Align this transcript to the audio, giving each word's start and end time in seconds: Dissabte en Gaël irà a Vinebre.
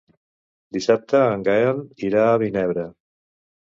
Dissabte 0.77 1.21
en 1.35 1.45
Gaël 1.49 1.83
irà 2.11 2.25
a 2.31 2.41
Vinebre. 2.45 2.87